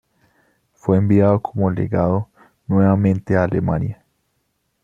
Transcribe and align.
Fue 0.73 0.97
enviado 0.97 1.39
como 1.43 1.69
legado 1.69 2.27
nuevamente 2.65 3.35
a 3.37 3.43
Alemania. 3.43 4.03